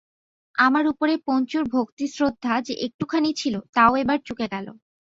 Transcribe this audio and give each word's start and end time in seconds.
আমার 0.55 0.85
উপরে 0.87 1.13
পঞ্চুর 1.27 1.63
ভক্তিশ্রদ্ধা 1.75 2.53
যে 2.67 2.73
একটুখানি 2.85 3.29
ছিল 3.41 3.55
তাও 3.75 3.93
এবার 4.03 4.19
চুকে 4.27 4.45
গেল। 4.53 4.67